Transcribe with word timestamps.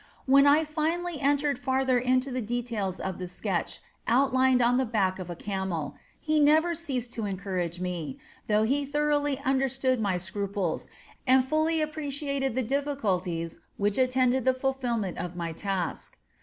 When 0.25 0.47
I 0.47 0.63
finally 0.63 1.19
entered 1.21 1.59
farther 1.59 1.99
into 1.99 2.31
the 2.31 2.41
details 2.41 2.99
of 2.99 3.19
the 3.19 3.27
sketch 3.27 3.79
outlined 4.07 4.59
on 4.59 4.77
the 4.77 4.85
back 4.87 5.19
of 5.19 5.29
a 5.29 5.35
camel, 5.35 5.93
he 6.19 6.39
never 6.39 6.73
ceased 6.73 7.13
to 7.13 7.27
encourage 7.27 7.79
me, 7.79 8.17
though 8.47 8.63
he 8.63 8.83
thoroughly 8.83 9.37
understood 9.45 10.01
my 10.01 10.17
scruples 10.17 10.87
and 11.27 11.45
fully 11.45 11.81
appreciated 11.81 12.55
the 12.55 12.63
difficulties 12.63 13.59
which 13.77 13.99
attended 13.99 14.43
the 14.43 14.55
fulfilment 14.55 15.19
of 15.19 15.35
my 15.35 15.51
task. 15.53 16.17